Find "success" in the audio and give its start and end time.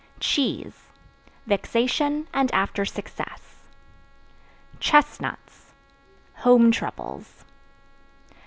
2.85-3.57